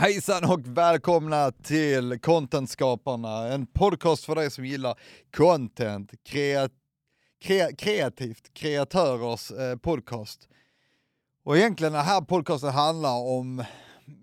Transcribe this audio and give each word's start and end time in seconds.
Hejsan 0.00 0.50
och 0.50 0.60
välkomna 0.64 1.52
till 1.52 2.18
Contentskaparna, 2.20 3.48
en 3.48 3.66
podcast 3.66 4.24
för 4.24 4.34
dig 4.34 4.50
som 4.50 4.64
gillar 4.64 4.98
content, 5.36 6.12
kreat 6.24 6.72
kre 7.40 7.72
kreativt, 7.72 8.54
kreatörers 8.54 9.50
eh, 9.50 9.76
podcast. 9.76 10.48
Och 11.44 11.56
egentligen 11.56 11.92
den 11.92 12.04
här 12.04 12.20
podcasten 12.20 12.70
handlar 12.70 13.16
om 13.18 13.64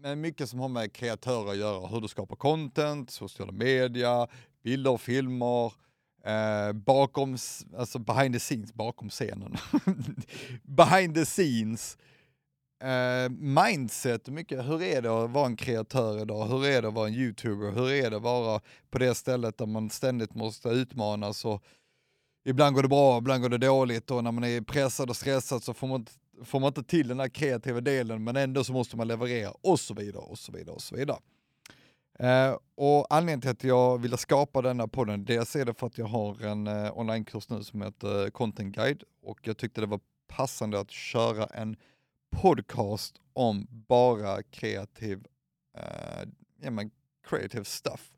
eh, 0.05 0.15
mycket 0.15 0.49
som 0.49 0.59
har 0.59 0.69
med 0.69 0.93
kreatörer 0.93 1.51
att 1.51 1.58
göra, 1.58 1.87
hur 1.87 2.01
du 2.01 2.07
skapar 2.07 2.35
content, 2.35 3.12
sociala 3.12 3.51
media, 3.51 4.28
bilder, 4.63 4.91
och 4.91 5.01
filmer, 5.01 5.73
eh, 6.25 6.73
bakom, 6.73 7.37
alltså 7.78 7.99
behind 7.99 8.33
the 8.33 8.39
scenes, 8.39 8.73
bakom 8.73 9.09
scenen. 9.09 9.57
behind 10.63 11.15
the 11.15 11.25
scenes 11.25 11.97
Uh, 12.83 13.29
mindset, 13.29 14.28
mycket, 14.28 14.65
hur 14.65 14.81
är 14.81 15.01
det 15.01 15.23
att 15.23 15.29
vara 15.29 15.46
en 15.46 15.55
kreatör 15.55 16.21
idag? 16.21 16.45
Hur 16.45 16.66
är 16.66 16.81
det 16.81 16.88
att 16.88 16.93
vara 16.93 17.07
en 17.07 17.13
youtuber? 17.13 17.71
Hur 17.71 17.91
är 17.91 18.09
det 18.09 18.17
att 18.17 18.23
vara 18.23 18.61
på 18.89 18.97
det 18.97 19.15
stället 19.15 19.57
där 19.57 19.65
man 19.65 19.89
ständigt 19.89 20.35
måste 20.35 20.69
utmanas 20.69 21.45
och 21.45 21.63
ibland 22.45 22.75
går 22.75 22.81
det 22.81 22.88
bra, 22.88 23.17
ibland 23.17 23.41
går 23.41 23.49
det 23.49 23.57
dåligt 23.57 24.11
och 24.11 24.23
när 24.23 24.31
man 24.31 24.43
är 24.43 24.61
pressad 24.61 25.09
och 25.09 25.16
stressad 25.16 25.63
så 25.63 25.73
får 25.73 25.88
man, 25.88 25.99
inte, 25.99 26.11
får 26.43 26.59
man 26.59 26.67
inte 26.67 26.83
till 26.83 27.07
den 27.07 27.19
här 27.19 27.29
kreativa 27.29 27.81
delen 27.81 28.23
men 28.23 28.35
ändå 28.35 28.63
så 28.63 28.73
måste 28.73 28.97
man 28.97 29.07
leverera 29.07 29.52
och 29.61 29.80
så 29.80 29.94
vidare 29.94 30.23
och 30.23 30.39
så 30.39 30.52
vidare 30.52 30.75
och 30.75 30.81
så 30.81 30.95
vidare. 30.95 31.19
Uh, 32.23 32.57
och 32.75 33.07
anledningen 33.09 33.41
till 33.41 33.49
att 33.49 33.63
jag 33.63 34.02
ville 34.02 34.17
skapa 34.17 34.61
denna 34.61 34.88
podden, 34.88 35.25
dels 35.25 35.55
är 35.55 35.66
det 35.66 35.73
för 35.73 35.88
att 35.88 35.97
jag 35.97 36.05
har 36.05 36.45
en 36.45 36.67
uh, 36.67 36.99
onlinekurs 36.99 37.49
nu 37.49 37.63
som 37.63 37.81
heter 37.81 38.30
Content 38.30 38.75
Guide 38.75 39.03
och 39.23 39.39
jag 39.41 39.57
tyckte 39.57 39.81
det 39.81 39.88
var 39.88 39.99
passande 40.27 40.80
att 40.80 40.91
köra 40.91 41.45
en 41.45 41.75
podcast 42.30 43.22
om 43.34 43.67
bara 43.70 44.44
kreativ, 44.44 45.17
uh, 45.77 46.30
ja, 46.62 46.72
men 46.72 46.91
creative 47.27 47.66
stuff. 47.66 48.12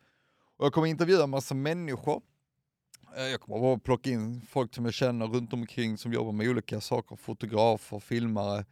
Och 0.57 0.65
jag 0.65 0.73
kommer 0.73 0.87
intervjua 0.87 1.23
en 1.23 1.29
massa 1.29 1.55
människor. 1.55 2.21
Uh, 3.17 3.23
jag 3.23 3.41
kommer 3.41 3.59
bara 3.59 3.79
plocka 3.79 4.09
in 4.09 4.41
folk 4.41 4.75
som 4.75 4.85
jag 4.85 4.93
känner 4.93 5.27
runt 5.27 5.53
omkring 5.53 5.97
som 5.97 6.13
jobbar 6.13 6.31
med 6.31 6.49
olika 6.49 6.81
saker, 6.81 7.15
fotografer, 7.15 7.99
filmare, 7.99 8.65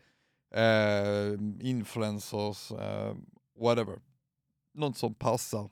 uh, 0.57 1.39
influencers, 1.59 2.71
whatever. 3.59 3.99
Något 4.73 4.97
som 4.97 5.13
passar 5.13 5.69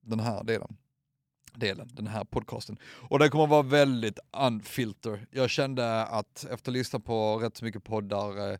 den 0.00 0.20
här 0.20 0.44
delen 0.44 0.76
delen, 1.54 1.88
den 1.92 2.06
här 2.06 2.24
podcasten. 2.24 2.78
Och 2.84 3.18
den 3.18 3.30
kommer 3.30 3.46
vara 3.46 3.62
väldigt 3.62 4.18
unfilter. 4.32 5.26
Jag 5.30 5.50
kände 5.50 6.04
att 6.04 6.44
efter 6.44 6.54
att 6.54 6.66
ha 6.66 6.72
lyssnat 6.72 7.04
på 7.04 7.38
rätt 7.38 7.56
så 7.56 7.64
mycket 7.64 7.84
poddar, 7.84 8.58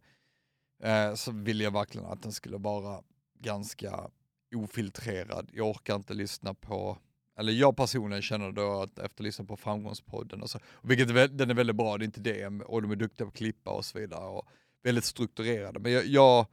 eh, 0.81 1.15
så 1.15 1.33
ville 1.33 1.65
jag 1.65 1.71
verkligen 1.71 2.07
att 2.07 2.23
den 2.23 2.33
skulle 2.33 2.57
vara 2.57 3.03
ganska 3.39 4.11
ofiltrerad. 4.55 5.51
Jag 5.53 5.69
orkar 5.69 5.95
inte 5.95 6.15
lyssna 6.15 6.55
på, 6.55 6.99
eller 7.39 7.53
jag 7.53 7.77
personligen 7.77 8.23
känner 8.23 8.53
då 8.53 8.83
att 8.83 8.99
efter 8.99 9.05
att 9.05 9.21
lyssna 9.21 9.45
på 9.45 9.57
framgångspodden 9.57 10.43
och 10.43 10.51
så, 10.51 10.59
vilket 10.83 11.11
är, 11.11 11.29
den 11.29 11.51
är 11.51 11.55
väldigt 11.55 11.77
bra, 11.77 11.99
det 11.99 12.03
är 12.05 12.07
inte 12.07 12.21
det, 12.21 12.47
och 12.47 12.83
de 12.83 12.91
är 12.91 12.97
duktiga 12.97 13.27
på 13.27 13.31
att 13.31 13.37
klippa 13.37 13.71
och 13.71 13.85
så 13.85 13.99
vidare 13.99 14.27
och 14.27 14.49
väldigt 14.83 15.05
strukturerade. 15.05 15.81
Men 15.81 15.93
jag, 15.93 16.07
jag, 16.07 16.47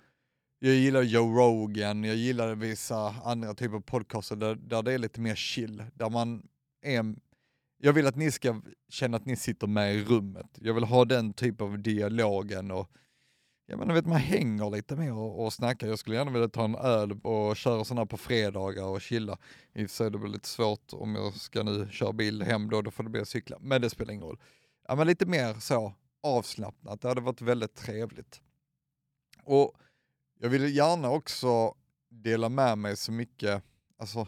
jag 0.59 0.75
gillar 0.75 1.02
Joe 1.02 1.38
Rogan, 1.38 2.03
jag 2.03 2.16
gillar 2.16 2.55
vissa 2.55 3.16
andra 3.23 3.53
typer 3.53 3.75
av 3.75 3.81
podcaster 3.81 4.36
där, 4.36 4.55
där 4.55 4.83
det 4.83 4.94
är 4.94 4.98
lite 4.98 5.22
mer 5.22 5.36
chill, 5.36 5.83
där 5.94 6.09
man 6.09 6.48
är 6.81 7.16
jag 7.80 7.94
vill 7.94 8.08
att 8.08 8.16
ni 8.16 8.31
ska 8.31 8.61
känna 8.89 9.17
att 9.17 9.25
ni 9.25 9.36
sitter 9.36 9.67
med 9.67 9.95
i 9.95 10.03
rummet. 10.03 10.58
Jag 10.61 10.73
vill 10.73 10.83
ha 10.83 11.05
den 11.05 11.33
typen 11.33 11.67
av 11.67 11.80
dialogen 11.80 12.72
och 12.72 12.92
Ja 13.70 13.78
men 13.78 13.88
du 13.88 13.94
vet 13.94 14.06
man 14.06 14.18
hänger 14.18 14.70
lite 14.70 14.96
mer 14.96 15.14
och, 15.14 15.46
och 15.46 15.54
snackar. 15.54 15.88
Jag 15.88 16.00
skulle 16.00 16.16
gärna 16.16 16.32
vilja 16.32 16.50
ta 16.50 16.66
en 16.66 16.76
öl 16.76 17.20
och 17.23 17.58
köra 17.58 17.84
sådana 17.84 18.06
på 18.06 18.18
fredagar 18.18 18.84
och 18.84 19.02
chilla. 19.02 19.38
I 19.73 19.86
och 19.86 19.90
för 19.90 19.96
sig 19.96 20.08
är 20.08 20.12
det 20.12 20.18
väl 20.18 20.32
lite 20.32 20.48
svårt 20.48 20.94
om 20.94 21.16
jag 21.16 21.34
ska 21.34 21.64
nu 21.64 21.88
köra 21.92 22.14
bil 22.14 22.44
hem 22.44 22.70
då, 22.70 22.82
då 22.82 22.92
får 22.92 23.04
det 23.04 23.10
bli 23.10 23.22
att 23.22 23.28
cykla. 23.28 23.58
Men 23.62 23.82
det 23.82 23.90
spelar 23.90 24.14
ingen 24.14 24.26
roll. 24.26 24.40
Ja 24.88 24.95
men 24.95 25.08
lite 25.08 25.26
mer 25.26 25.54
så 25.54 25.94
avslappnat, 26.23 27.02
det 27.02 27.08
hade 27.08 27.22
varit 27.22 27.42
väldigt 27.42 27.76
trevligt. 27.76 28.42
Och 29.44 29.73
jag 30.39 30.50
vill 30.50 30.76
gärna 30.76 31.10
också 31.10 31.76
dela 32.10 32.50
med 32.50 32.77
mig 32.77 32.98
så 32.98 33.11
mycket, 33.11 33.64
alltså 33.98 34.27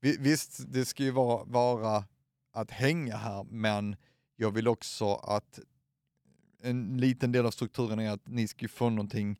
visst 0.00 0.72
det 0.72 0.84
ska 0.84 1.02
ju 1.02 1.10
vara, 1.10 1.44
vara 1.44 2.04
att 2.52 2.70
hänga 2.70 3.16
här 3.16 3.44
men 3.44 3.96
jag 4.36 4.50
vill 4.50 4.68
också 4.68 5.14
att 5.14 5.58
en 6.62 6.96
liten 6.96 7.32
del 7.32 7.46
av 7.46 7.50
strukturen 7.50 7.98
är 7.98 8.10
att 8.10 8.28
ni 8.28 8.48
ska 8.48 8.68
få 8.68 8.90
någonting 8.90 9.38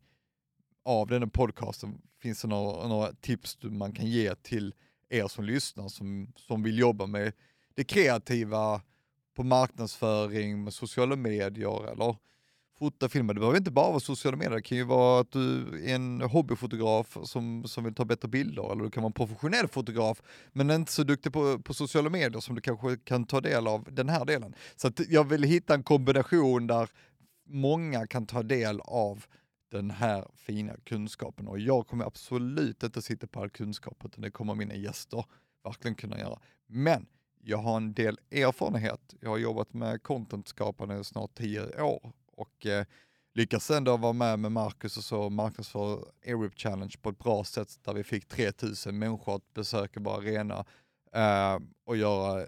av 0.85 1.09
den 1.09 1.23
här 1.23 1.29
podcasten. 1.29 2.01
Finns 2.21 2.43
det 2.43 2.49
några, 2.49 2.89
några 2.89 3.13
tips 3.13 3.59
man 3.63 3.93
kan 3.93 4.07
ge 4.07 4.35
till 4.35 4.75
er 5.09 5.29
som 5.29 5.45
lyssnar 5.45 5.89
som, 5.89 6.33
som 6.37 6.63
vill 6.63 6.79
jobba 6.79 7.07
med 7.07 7.33
det 7.75 7.85
kreativa 7.85 8.81
på 9.37 9.43
marknadsföring, 9.43 10.65
med 10.65 10.75
sociala 10.75 11.17
medier 11.17 11.93
eller 11.93 12.17
fota, 12.79 13.09
filma. 13.09 13.33
Det 13.33 13.41
behöver 13.41 13.59
inte 13.59 13.71
bara 13.71 13.91
vara 13.91 14.01
sociala 14.01 14.37
medier, 14.37 14.57
det 14.57 14.63
kan 14.63 14.79
ju 14.79 14.85
vara 14.85 15.21
att 15.21 15.33
du 15.33 15.63
är 15.85 15.95
en 15.95 16.21
hobbyfotograf 16.21 17.17
som, 17.25 17.65
som 17.67 17.85
vill 17.85 17.95
ta 17.95 18.05
bättre 18.05 18.29
bilder, 18.29 18.73
eller 18.73 18.85
du 18.85 18.91
kan 18.91 19.03
vara 19.03 19.09
en 19.09 19.13
professionell 19.13 19.69
fotograf 19.69 20.23
men 20.53 20.71
inte 20.71 20.93
så 20.93 21.03
duktig 21.03 21.33
på, 21.33 21.59
på 21.59 21.75
sociala 21.75 22.11
medier 22.11 22.41
som 22.41 22.55
du 22.55 22.61
kanske 22.61 22.97
kan 22.97 23.25
ta 23.25 23.41
del 23.41 23.67
av 23.67 23.89
den 23.91 24.09
här 24.09 24.25
delen. 24.25 24.55
Så 24.77 24.91
jag 25.09 25.25
vill 25.25 25.43
hitta 25.43 25.75
en 25.75 25.83
kombination 25.83 26.67
där 26.67 26.89
många 27.53 28.07
kan 28.07 28.27
ta 28.27 28.43
del 28.43 28.81
av 28.81 29.25
den 29.71 29.91
här 29.91 30.29
fina 30.35 30.77
kunskapen 30.85 31.49
och 31.49 31.59
jag 31.59 31.87
kommer 31.87 32.05
absolut 32.05 32.83
inte 32.83 33.03
sitta 33.03 33.27
på 33.27 33.41
all 33.41 33.51
kunskap 33.51 34.05
utan 34.05 34.23
det 34.23 34.31
kommer 34.31 34.55
mina 34.55 34.75
gäster 34.75 35.25
verkligen 35.65 35.95
kunna 35.95 36.19
göra. 36.19 36.39
Men 36.67 37.07
jag 37.45 37.59
har 37.59 37.77
en 37.77 37.93
del 37.93 38.19
erfarenhet. 38.31 39.15
Jag 39.21 39.31
har 39.31 39.39
jobbat 39.39 39.73
med 39.73 40.03
contentskapande 40.03 40.99
i 40.99 41.05
snart 41.05 41.35
tio 41.35 41.83
år 41.83 42.13
och 42.27 42.67
eh, 42.67 42.87
lyckas 43.35 43.71
ändå 43.71 43.97
vara 43.97 44.13
med 44.13 44.39
med 44.39 44.53
Marcus 44.53 44.97
och 44.97 45.05
så 45.05 45.31
marknadsföra 45.31 45.99
Europe 46.23 46.57
Challenge 46.57 46.95
på 47.03 47.09
ett 47.09 47.19
bra 47.19 47.45
sätt 47.45 47.79
där 47.83 47.95
vi 47.95 48.05
fick 48.05 48.29
3000 48.29 48.99
människor 48.99 49.37
att 49.37 49.55
besöka 49.55 50.01
vår 50.01 50.19
arena 50.19 50.65
eh, 51.13 51.59
och 51.85 51.97
göra 51.97 52.47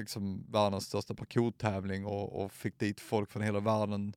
liksom 0.00 0.46
världens 0.48 0.84
största 0.84 1.14
parkourtävling 1.14 2.06
och, 2.06 2.44
och 2.44 2.52
fick 2.52 2.78
dit 2.78 3.00
folk 3.00 3.30
från 3.30 3.42
hela 3.42 3.60
världen, 3.60 4.14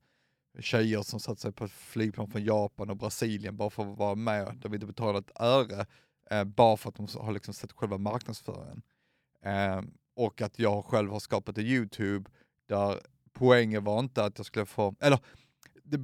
tjejer 0.59 1.01
som 1.01 1.19
satte 1.19 1.41
sig 1.41 1.51
på 1.51 1.65
ett 1.65 1.71
flygplan 1.71 2.27
från 2.27 2.43
Japan 2.43 2.89
och 2.89 2.97
Brasilien 2.97 3.57
bara 3.57 3.69
för 3.69 3.91
att 3.91 3.97
vara 3.97 4.15
med, 4.15 4.57
där 4.61 4.69
vi 4.69 4.75
inte 4.75 4.87
betalade 4.87 5.19
ett 5.19 5.41
öre, 5.41 5.85
eh, 6.29 6.43
bara 6.43 6.77
för 6.77 6.89
att 6.89 6.95
de 6.95 7.07
har 7.19 7.33
liksom 7.33 7.53
sett 7.53 7.71
själva 7.71 7.97
marknadsföringen. 7.97 8.81
Eh, 9.41 9.81
och 10.15 10.41
att 10.41 10.59
jag 10.59 10.85
själv 10.85 11.11
har 11.11 11.19
skapat 11.19 11.57
en 11.57 11.65
YouTube 11.65 12.29
där 12.67 12.99
poängen 13.33 13.83
var 13.83 13.99
inte 13.99 14.23
att 14.25 14.37
jag 14.37 14.45
skulle 14.45 14.65
få, 14.65 14.95
eller 14.99 15.19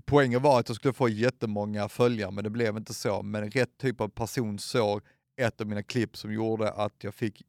poängen 0.06 0.42
var 0.42 0.60
att 0.60 0.70
jag 0.70 0.76
skulle 0.76 0.94
få 0.94 1.10
jättemånga 1.10 1.90
följare, 1.90 2.32
men 2.32 2.44
det 2.44 2.50
blev 2.50 2.78
inte 2.78 2.94
så. 2.94 3.22
Men 3.22 3.52
rätt 3.52 3.78
typ 3.78 4.02
av 4.02 4.08
person 4.08 4.60
såg 4.60 5.02
ett 5.38 5.62
av 5.62 5.68
mina 5.68 5.84
klipp 5.84 6.18
som 6.18 6.34
gjorde 6.34 6.72
att 6.72 7.04
jag 7.04 7.14
fick 7.14 7.44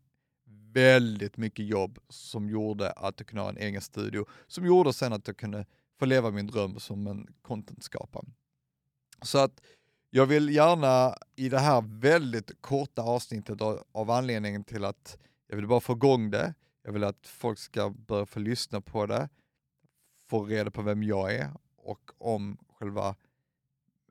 väldigt 0.73 1.37
mycket 1.37 1.67
jobb 1.67 1.99
som 2.09 2.49
gjorde 2.49 2.91
att 2.91 3.21
jag 3.21 3.27
kunde 3.27 3.43
ha 3.43 3.49
en 3.49 3.57
egen 3.57 3.81
studio, 3.81 4.27
som 4.47 4.67
gjorde 4.67 4.93
sen 4.93 5.13
att 5.13 5.27
jag 5.27 5.37
kunde 5.37 5.67
få 5.99 6.05
leva 6.05 6.31
min 6.31 6.47
dröm 6.47 6.79
som 6.79 7.07
en 7.07 7.27
contentskapare. 7.43 8.27
Så 9.23 9.39
att 9.39 9.61
jag 10.11 10.27
vill 10.27 10.49
gärna 10.49 11.15
i 11.37 11.49
det 11.49 11.59
här 11.59 12.01
väldigt 12.01 12.61
korta 12.61 13.03
avsnittet 13.03 13.61
av, 13.61 13.85
av 13.93 14.11
anledningen 14.11 14.65
till 14.65 14.85
att 14.85 15.19
jag 15.47 15.57
vill 15.57 15.67
bara 15.67 15.81
få 15.81 15.93
igång 15.93 16.31
det, 16.31 16.55
jag 16.83 16.93
vill 16.93 17.05
att 17.05 17.27
folk 17.27 17.59
ska 17.59 17.91
börja 17.91 18.27
få 18.27 18.39
lyssna 18.39 18.81
på 18.81 19.07
det, 19.07 19.29
få 20.29 20.45
reda 20.45 20.71
på 20.71 20.83
vem 20.83 21.03
jag 21.03 21.35
är 21.35 21.51
och 21.77 22.11
om 22.19 22.59
själva 22.69 23.17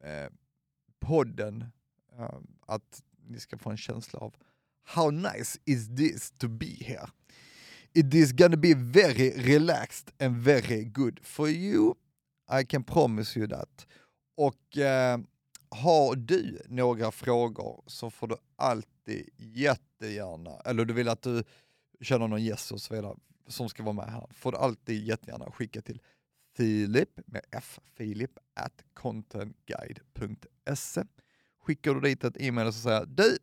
eh, 0.02 0.32
podden, 1.00 1.66
eh, 2.18 2.40
att 2.66 3.04
ni 3.28 3.40
ska 3.40 3.58
få 3.58 3.70
en 3.70 3.78
känsla 3.78 4.20
av 4.20 4.36
how 4.96 5.12
nice 5.12 5.60
is 5.66 5.96
this 5.96 6.32
to 6.38 6.48
be 6.48 6.78
here? 6.82 7.08
It 7.94 8.14
is 8.14 8.32
gonna 8.32 8.58
be 8.58 8.74
very 8.74 9.32
relaxed 9.32 10.12
and 10.20 10.36
very 10.36 10.84
good 10.84 11.20
for 11.24 11.50
you. 11.50 11.96
I 12.48 12.64
can 12.64 12.84
promise 12.84 13.40
you 13.40 13.48
that. 13.48 13.88
Och 14.38 14.78
eh, 14.78 15.20
har 15.70 16.16
du 16.16 16.62
några 16.68 17.12
frågor 17.12 17.84
så 17.88 18.10
får 18.10 18.28
du 18.28 18.36
alltid 18.56 19.30
jättegärna, 19.38 20.60
eller 20.66 20.86
du 20.86 20.94
vill 20.94 21.10
att 21.10 21.22
du 21.22 21.44
känner 22.02 22.28
någon 22.28 22.44
gäst 22.44 22.72
och 22.72 22.82
så 22.82 22.94
vidare 22.94 23.16
som 23.48 23.70
ska 23.70 23.84
vara 23.84 23.94
med 23.94 24.12
här, 24.12 24.28
får 24.32 24.52
du 24.52 24.58
alltid 24.58 25.08
jättegärna 25.08 25.52
skicka 25.52 25.82
till 25.82 26.02
Filip 26.58 27.20
med 27.26 27.42
F, 27.52 27.80
Filip 27.96 28.32
at 28.54 28.84
contentguide.se. 28.94 31.04
Skickar 31.62 31.94
du 31.94 32.02
dit 32.02 32.24
ett 32.24 32.42
e-mail 32.42 32.68
och 32.68 32.74
så 32.74 32.82
säger 32.82 33.06
du, 33.06 33.38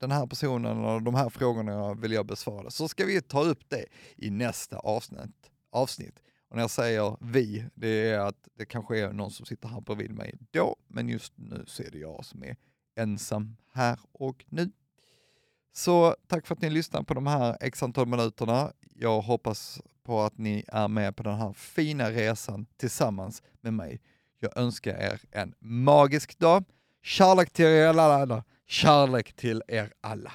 den 0.00 0.10
här 0.10 0.26
personen 0.26 0.84
och 0.84 1.02
de 1.02 1.14
här 1.14 1.28
frågorna 1.28 1.94
vill 1.94 2.12
jag 2.12 2.26
besvara. 2.26 2.70
Så 2.70 2.88
ska 2.88 3.04
vi 3.04 3.20
ta 3.20 3.42
upp 3.42 3.68
det 3.68 3.84
i 4.16 4.30
nästa 4.30 4.78
avsnitt. 4.78 5.50
avsnitt. 5.70 6.18
Och 6.48 6.56
när 6.56 6.62
jag 6.62 6.70
säger 6.70 7.16
vi, 7.20 7.64
det 7.74 8.10
är 8.10 8.18
att 8.18 8.48
det 8.54 8.64
kanske 8.64 8.98
är 8.98 9.12
någon 9.12 9.30
som 9.30 9.46
sitter 9.46 9.68
här 9.68 9.80
bredvid 9.80 10.10
mig 10.10 10.38
då, 10.50 10.76
men 10.88 11.08
just 11.08 11.32
nu 11.36 11.64
så 11.66 11.82
är 11.82 11.90
det 11.90 11.98
jag 11.98 12.24
som 12.24 12.44
är 12.44 12.56
ensam 12.96 13.56
här 13.72 13.98
och 14.12 14.44
nu. 14.48 14.70
Så 15.72 16.16
tack 16.26 16.46
för 16.46 16.54
att 16.54 16.62
ni 16.62 16.70
lyssnar 16.70 17.02
på 17.02 17.14
de 17.14 17.26
här 17.26 17.56
x 17.60 17.82
antal 17.82 18.06
minuterna. 18.06 18.72
Jag 18.94 19.20
hoppas 19.20 19.82
på 20.02 20.20
att 20.20 20.38
ni 20.38 20.64
är 20.68 20.88
med 20.88 21.16
på 21.16 21.22
den 21.22 21.34
här 21.34 21.52
fina 21.52 22.10
resan 22.10 22.66
tillsammans 22.76 23.42
med 23.60 23.74
mig. 23.74 24.00
Jag 24.38 24.56
önskar 24.56 24.96
er 24.96 25.20
en 25.30 25.54
magisk 25.58 26.38
dag. 26.38 26.64
Kärlek 27.02 27.52
till 27.52 27.66
er 27.66 27.88
alla. 27.88 28.44
Kärlek 28.66 29.32
till 29.32 29.62
er 29.68 29.92
alla. 30.00 30.32